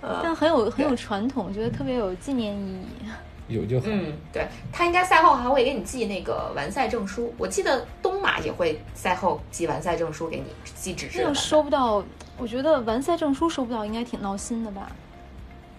[0.22, 3.08] 但很有很有传统，觉得特别有纪念意义。
[3.48, 3.86] 有就好。
[3.88, 11.34] 嗯，对他应该赛后还会给你寄那个完赛证书，我记得东马也会赛后寄完赛证书给你，寄纸质的。
[11.34, 12.04] 收不到，
[12.36, 14.90] 我觉得完赛证书收不到应该挺闹心的吧？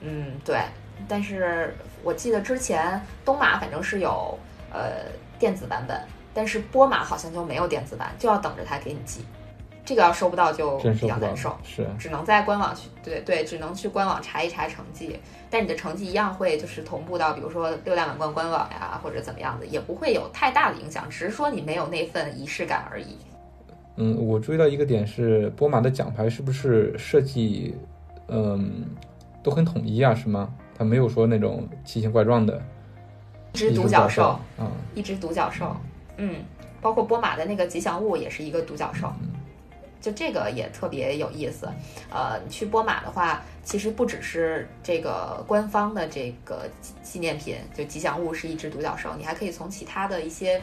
[0.01, 0.57] 嗯，对。
[1.07, 4.37] 但是我记得之前东马反正是有
[4.71, 5.99] 呃电子版本，
[6.33, 9.25] 但是波马好像就没有电子版，就要等着他给你寄。
[9.85, 15.19] 这个要收不到就比较难受，是只能在官网去对对，只能去官网查一查成绩。
[15.49, 23.17] 但你的成绩一样会就是同步到比如说六大满贯官网呀，或者怎么样的，也不会有太大的影响，只是说你没有那份仪式感而已。
[23.95, 27.75] 嗯，我注意到一个点是波马的奖牌是不是设计
[28.27, 28.85] 嗯
[29.41, 30.13] 都很统一啊？
[30.13, 30.53] 是吗？
[30.79, 32.57] 它没有说那种奇形怪状的，
[33.51, 35.75] 一只独角兽，嗯，一只独角兽，
[36.15, 36.37] 嗯，
[36.79, 39.11] 包括波马的那个吉祥物也是一个独角兽，
[39.99, 41.67] 就这个也特别有意思。
[42.09, 46.69] 呃，你去波马的话，其实不只是这个官方的这个
[47.03, 50.61] 纪念品，就吉祥物是一只独角兽，你还可以从其他的一些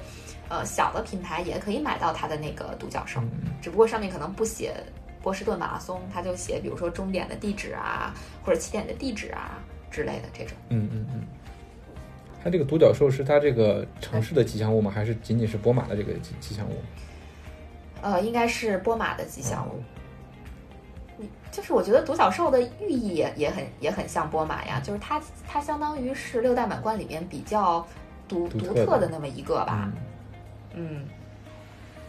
[0.49, 3.21] 呃小的品牌也可以买到它的那个独角兽，
[3.61, 4.75] 只不过上面可能不写
[5.23, 9.61] 波士顿马拉松，它就写比如说终点的地址啊，或者起点的地址啊。
[9.97, 11.23] 之类的这种，嗯嗯嗯，
[12.45, 14.91] 它这个独角兽是它这个城市的吉祥物吗？
[14.95, 16.75] 还是仅仅是波马的这个吉吉祥物？
[18.03, 19.83] 呃，应该是波马的吉祥物。
[21.17, 27.87] 你就是我觉得独角兽的寓意也也很也很像波马呀，就是它它相当于是六大满贯里面比较
[28.29, 29.91] 独独特的那么一个吧。
[30.75, 31.07] 嗯。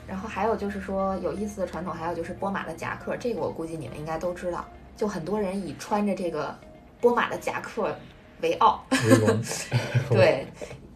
[0.05, 4.65] 然后还有就是说有意思的传统，还有就是波马的夹克，这个我估计你们应该都知道，
[4.97, 6.53] 就很多人以穿着这个。
[6.99, 7.95] 波马的夹克
[8.41, 8.83] 为傲，
[10.09, 10.45] 对，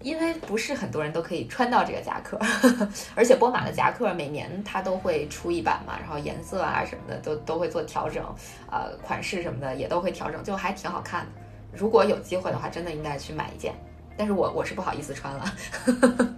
[0.01, 2.39] 因为不是很多人都可以穿到这个夹克，
[3.15, 8.23] 而且波马的夹克每年它都会出一版嘛，然后颜色啊什么的都都会做调整，
[8.69, 11.31] 呃，款式什么的也都会调整，就还挺好看的。
[11.73, 13.73] 如果有机会的话，真的应该去买一件，
[14.17, 15.45] 但是我我是不好意思穿了。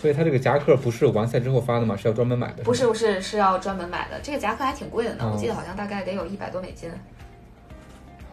[0.00, 1.96] 所以它这个夹克不是完赛之后发的吗？
[1.96, 2.64] 是要专门买的？
[2.64, 6.90] 不是不是是要专门买的，这个夹克还挺贵的呢，我记得好像大概得有一百多美金。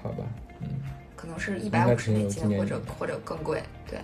[0.01, 0.23] 好吧，
[0.61, 0.67] 嗯，
[1.15, 3.61] 可能是一百五十美金，或者或者更贵。
[3.89, 3.99] 对，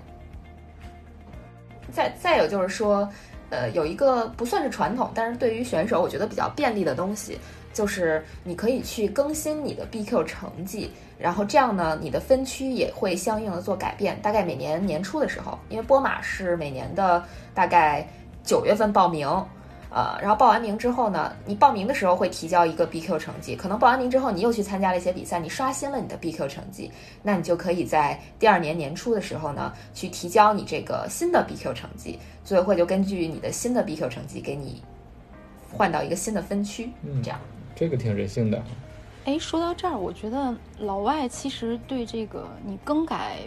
[1.91, 3.07] 再再有就是说，
[3.49, 7.39] 呃，有一个不算是传统，但是对于选手我觉得比较便利的东西，
[7.73, 14.21] 就是你可以去更新你的 BQ 成绩，然后这样呢，你的分区也会相应的做改变。
[14.21, 18.05] 大概每年年初的时候，因为波马是每年的大概
[18.43, 19.27] 九月份报名。
[19.95, 26.91] 呃，然后报完名之后呢，你报名的时候会提交一个 BQ 成绩，可能报完名之后你又去参加了一些比赛，你刷新了你的 BQ 成绩，
[27.23, 34.81] 那你就可以在第二年年初的时候呢，去提交你这个新的 BQ 成绩，组委会就根据你的新的 BQ 成绩给你
[35.71, 37.39] 换到一个新的分区，嗯，这样，
[37.73, 38.61] 这个挺人性的。
[39.23, 43.37] 哎，说到这儿，我觉得老外其实对这个你更改、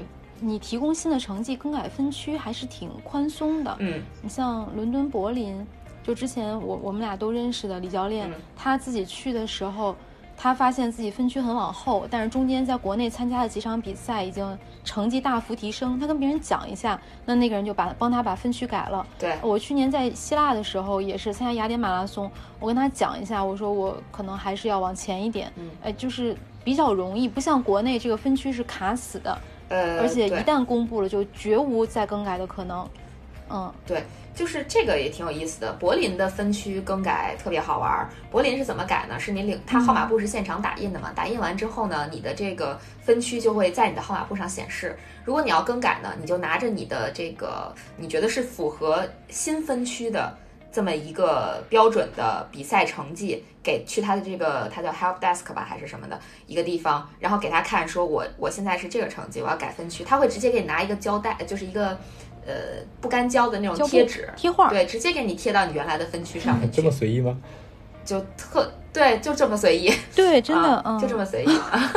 [0.41, 3.77] 你提供新的成绩、更改分区还是挺宽松的。
[3.81, 5.63] 嗯，你像伦敦、柏林。
[6.09, 9.95] 就之前我我们俩都认识的李教练，他自己去的时候，
[10.39, 16.01] 他发现自己分区很往后，但是中间在国内参加的几场比赛已经成绩大幅提升。
[16.01, 19.07] 他跟别人讲一下，那那个人就把帮他把分区改了。
[19.19, 32.89] 对我去年在希腊的时候也是参加雅典马拉松，我跟他讲一下，我说我可能还是要往前一点，哎，就是比较容易，不像国内这个分区是卡死的，呃，而且一旦公布了就绝无再更改的可能。
[33.51, 34.03] 嗯，对。
[34.35, 38.09] 就是这个也挺有意思的，柏林的分区更改特别好玩。
[38.31, 39.19] 柏林是怎么改呢？
[39.19, 41.11] 是你领它号码布是现场打印的嘛？
[41.13, 44.97] 打印完之后呢，你的这个分区就会在你的号码布上显示。
[45.25, 50.33] 如果你要更改呢，你就拿着你的这个你觉得是符合新分区的
[50.71, 61.99] 这么一个标准的比赛成绩，给去他的这个他叫 help desk 吧还是什么的一个地方，然后给他看，说我我现在是这个成绩，我要改分区，他会直接给你拿一个胶带，就是一个。
[62.49, 62.55] 呃，
[62.99, 66.71] 不干胶的那种贴纸贴画，对，直接给你贴到你原来的分区上面。
[66.73, 67.37] 这么随意吗？
[68.05, 69.93] 就特对，就这么随意。
[70.17, 71.49] 对，真的，就这么随意，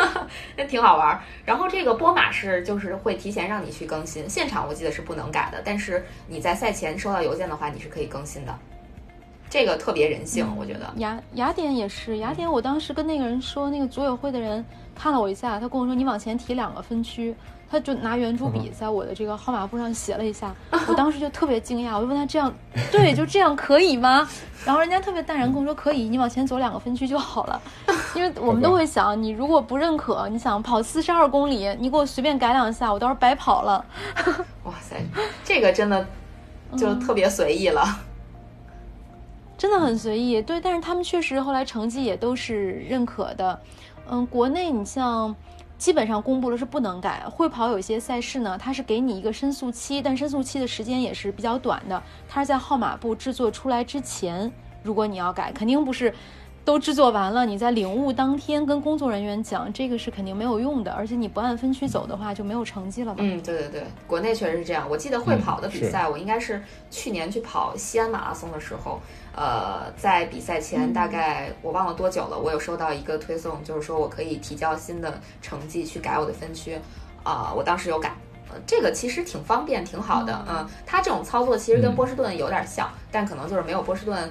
[0.57, 1.17] 那挺好玩。
[1.45, 8.53] 然后这个波马是就是会提前让你去更新，现场我记得是不能改的，但是你在赛前收到邮件的话，你是可以更新的。
[9.49, 10.91] 这个特别人性，我觉得。
[10.97, 17.33] 雅雅典也是，雅典我当时跟那个人说，那个组委会的人看了我一下，他跟我说你往前提两个分区，
[17.71, 20.53] 他就拿圆珠笔在我的这个号码布上写了一下，
[20.89, 22.53] 我当时就特别惊讶，我就问他这样
[22.91, 24.27] 对，就这样可以吗？
[24.65, 27.61] 然后人家特别淡然跟我说可以，你往前走两个分区就好了，
[28.13, 33.85] 因为我们都会想，你如果不认可，你想跑四十二公里，你给我随便改两下，我到时候白跑了。
[34.65, 35.01] 哇塞，
[35.43, 36.05] 这个真的
[36.77, 37.83] 就特别随意了。
[39.57, 43.59] 真的很随意，对，但是他们确实后来成绩也都是认可的。
[44.09, 45.33] 嗯，国内你像
[45.81, 54.51] 基本上公布了是不能改，会跑有些赛事呢，它是给你一个申诉期，但申诉期的时间也是比较短的，它是在号码布制作出来之前，
[54.83, 56.13] 如果你要改，肯定不是。
[56.63, 63.17] 都制作完了，你在领悟当天跟工作人员讲，这个是肯定没有用的，而且你不按分区走的话就没有成绩了嘛。
[63.17, 64.85] 嗯，对对对，国内确实是这样。
[64.87, 69.01] 我记得会跑的比赛，我应该是去年去跑西安马拉松的时候，
[69.35, 76.77] 呃，在比赛前大概我忘了多久了，我有收到一个推送，就是说我可以提交新的成绩去改我的分区，
[77.23, 78.13] 啊，我当时有改，
[78.67, 80.45] 这个其实挺方便，挺好的。
[80.49, 84.29] 嗯，它这种操作其实跟波士顿有点像，但可能就是没有波士顿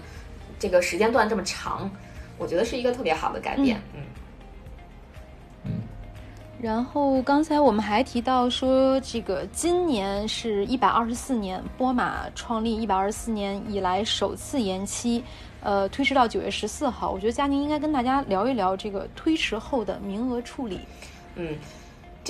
[0.59, 1.91] 这个时间段这么长。
[2.37, 4.03] 我觉得是一个特别好的改变，嗯嗯。
[6.63, 15.25] 然后刚才我们还提到说，这个今年是一百二十四年，波马创立一百二十四年以来首次延期，
[15.63, 17.11] 呃，推迟到九月十四号。
[17.11, 20.81] 我觉得佳宁应该跟大家聊一聊这个推迟后的名额处理。
[21.37, 21.57] 嗯，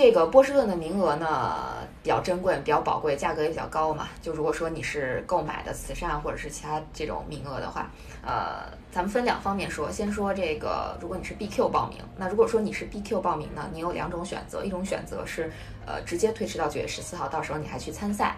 [0.01, 4.09] 这个波士顿的名额呢比较珍贵，比较宝贵，价格也比较高嘛。
[4.23, 7.91] 就如果说你是购买的慈善或者是其他这种名额的话。
[8.23, 15.53] 呃，咱们分两方面说，先说这个，如果你是 BQ 报名，那如果说你是 BQ 报名呢，你有两种选择，一种选择是
[15.85, 18.37] 呃直接推迟到九月十四号，到时候你还去参赛；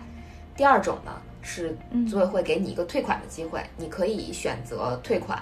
[0.57, 1.79] 第二种呢是
[2.11, 5.41] 组委会给你一个退款的机会，你可以选择退款，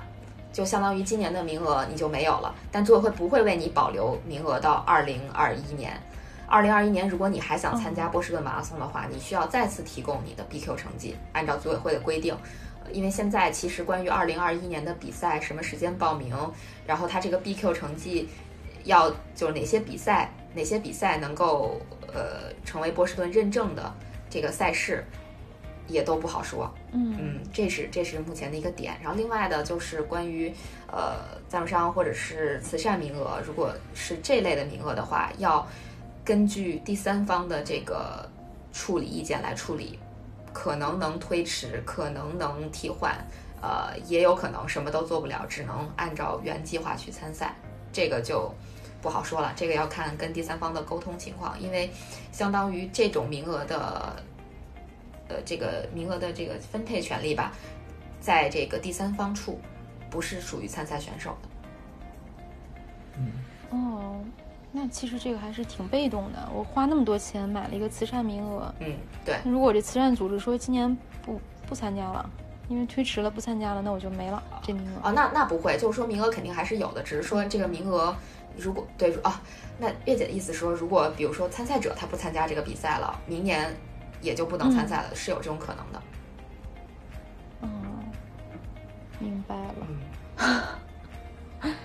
[0.53, 6.01] 就相当于今年的名额你就没有了，但组委会不会为你保留名额到二零二一年。
[6.47, 12.37] 二零二一年，如果你还想参加波士顿马拉松的话，你需要再次提供你的 BQ 成绩，按照组委会的规定。
[12.93, 16.35] 因为现在其实关于二零二一年的比赛什么时间报名，
[16.85, 18.29] 然后他这个 BQ 成绩
[18.83, 21.81] 要就是哪些比赛哪些比赛能够
[22.13, 23.95] 呃成为波士顿认证的
[24.29, 25.05] 这个赛事
[25.91, 26.72] 也都不好说。
[26.93, 28.97] 嗯嗯，这是这是目前的一个点。
[29.03, 30.53] 然后另外的就是关于
[30.86, 31.16] 呃
[31.49, 35.66] 赞助商或者是慈善名额，如果是这类的名额的话，要
[36.24, 38.28] 根据第三方的这个
[38.72, 39.99] 处理意见来处理。
[40.53, 43.16] 可能能推迟，可能能替换，
[43.62, 47.55] 呃，也有可能什么都做不了，只能按照原计划去参赛，
[47.93, 48.53] 这个就
[49.01, 49.53] 不好说了。
[49.55, 51.88] 这个要看跟第三方的沟通情况，因为
[52.32, 54.16] 相当于这种名额的，
[55.31, 57.53] 呃，这个名额的这个分配权利吧，
[58.20, 59.61] 在这个第三方处，
[60.11, 61.49] 不是属于参赛选手的。
[63.16, 63.33] 嗯，
[63.70, 64.20] 哦。
[64.72, 69.37] 那其实这个还是挺被动的，我花那么多钱买了一个慈善名额，嗯，对。
[69.45, 72.31] 如果这慈善组织说今年不不参加了，
[72.68, 75.09] 因为推迟了不参加了，那我就没了这名额。
[75.09, 78.14] 哦，那那不会，就是说名额肯定还是有的，只是说这个名额
[78.57, 79.43] 如果对啊，
[79.76, 83.74] 那月姐的意思说，如果比如说参赛者他不参加这个比赛了，明年
[84.21, 86.03] 也就不能参赛了，是有这种可能的。
[87.62, 87.71] 嗯，
[89.18, 90.77] 明白了。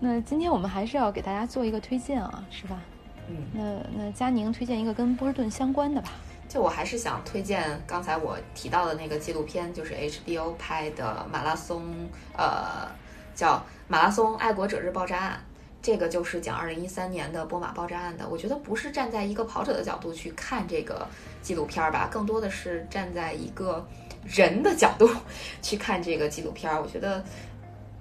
[0.00, 2.80] 那今天我们还是要给大家做一个推荐啊，是吧？
[3.28, 6.10] 嗯，那那佳宁推荐一个跟波士顿相关的吧。
[6.48, 12.86] 就我还是想推荐刚才我提到的那个纪录片，就是 HBO 拍的马拉松，呃，
[13.34, 13.56] 叫
[13.88, 15.32] 《马拉松爱国者日爆炸案》。
[15.84, 18.26] 这个就是讲2013年的波马爆炸案的。
[18.26, 21.06] 我觉得不是站在一个跑者的角度去看这个
[21.42, 23.86] 纪录片儿吧，更多的是站在一个
[24.24, 25.10] 人的角度
[25.60, 26.80] 去看这个纪录片儿。
[26.80, 27.22] 我觉得。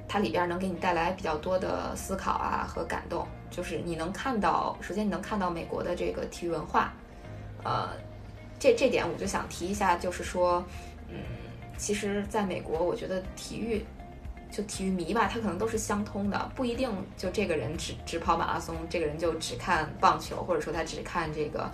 [0.06, 6.94] 它里边能给你带来比较多的思考啊和感动，就是你能看到，首先你能看到美国的这个体育文化，
[7.64, 7.90] 呃，
[8.60, 10.64] 这这点我就想提一下，就是说，
[11.10, 11.18] 嗯，
[11.80, 13.84] 其实在美国，我觉得体育
[14.54, 21.70] 就体育迷吧，他可能都是相通的，不一定就这个人只只跑马拉松，这个人就只看棒球，或者说他只看这个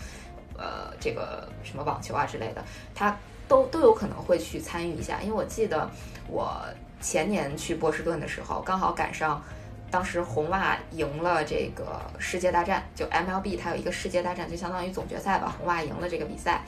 [0.58, 2.64] 呃这个什么网球啊之类的，
[2.96, 3.16] 他
[3.48, 5.90] 都都有可能会去参与一下，因为我记得
[6.28, 6.64] 我。
[7.02, 9.42] 前年去波士顿的时候，刚好赶上
[9.90, 15.56] 当时红袜赢了这个世界大战，就 MLB 它有一个世界大战，就相当于总决赛吧。
[15.58, 16.62] 红袜赢了这个比赛，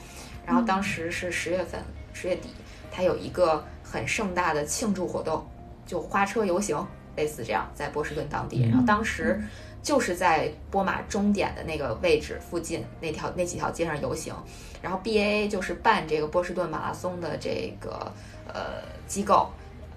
[0.46, 1.82] 然后当时是十月份，
[2.14, 2.48] 十月底，
[2.90, 5.46] 它有一个很盛大的庆祝活动，
[5.86, 8.68] 就花车游行，类似这样，在波士顿当地。
[8.68, 9.40] 然后当时
[9.82, 14.34] 就是在波马终点的那个位置附近那条那几条街上游行，
[14.80, 18.12] 然后 BAA 就是办这个波士顿马拉松的这个
[18.46, 19.50] 呃机构。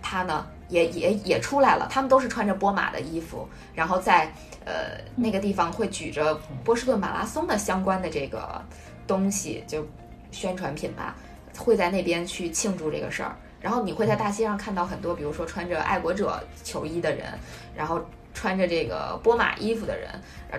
[0.07, 4.31] 他呢也也也出来了，他们都是穿着波马的衣服，然后在
[4.63, 8.63] 呃那个地方会举着波士顿马拉松的相关的这个
[9.07, 9.83] 东西，就
[10.29, 11.15] 宣传品吧，
[11.57, 13.35] 会在那边去庆祝这个事儿。
[13.65, 17.33] 然后你会在大街上看到很多，比如说穿着爱国者球衣的人，
[17.75, 17.99] 然后
[18.31, 20.07] 穿着这个波马衣服的人，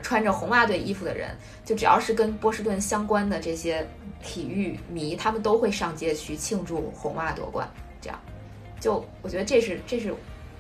[0.03, 1.31] 穿着红袜队衣服的人，
[1.65, 3.87] 就只要是跟波士顿相关的这些
[4.21, 7.71] 体育迷，他们都会上街去庆祝红袜夺冠。
[8.01, 8.19] 这样，
[8.81, 10.13] 就我觉得这是这是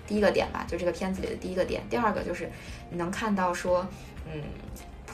[0.06, 1.82] 第一个点吧，就这个片子里的第一个点。
[1.90, 2.48] 第二个就是
[2.90, 3.84] 你能看到说，
[4.24, 4.40] 嗯，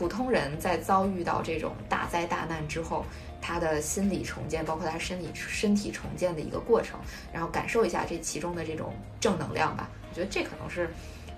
[0.02, 3.04] 普通人在遭遇到这种大灾大难之后。
[3.44, 7.00] 他的心理重建，包括他身体身体重建的一个过程，
[7.32, 9.90] 然后感受一下这其中的这种正能量吧。
[10.08, 10.88] 我觉得这可能是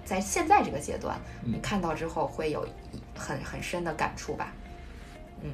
[0.05, 2.69] 在现在这个阶段，你看到之后会有
[3.15, 4.53] 很很深的感触吧。
[5.43, 5.51] 嗯，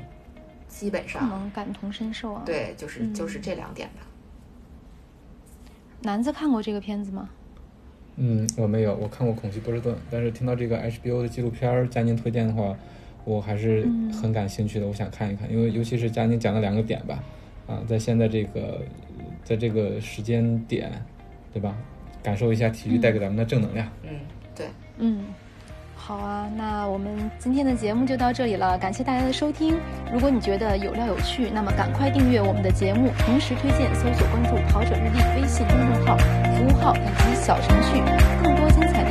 [0.69, 2.43] 基本上能感同身受啊。
[2.45, 4.03] 对，就是就是这两点吧。
[6.03, 7.31] 南子看过这个片子吗？
[8.17, 12.77] 嗯，我没有，我看过《恐惧波士顿》，但是听到这个 HBO 的纪录片儿佳宁推荐的话。
[13.25, 13.87] 我还是
[14.23, 17.23] 很感兴趣的，我想看一看，因为尤其是佳宁讲的两个点吧，
[17.67, 18.81] 啊，在现在这个，
[19.45, 20.91] 在这个时间点，
[21.53, 21.77] 对吧？
[22.23, 23.89] 感受一下体育带给咱们的正能量。
[24.03, 24.11] 嗯，
[24.55, 24.67] 对，
[24.99, 25.25] 嗯，
[25.95, 29.77] 好啊，那我们今天的节目就到这里了，感谢大家的收听。
[30.13, 38.01] 如果你觉得有料有趣，那么赶快订阅我们的节目，同时推荐、搜索、关注“跑者日历”微信公众号、服务号以及小程序，
[38.43, 39.10] 更多精彩。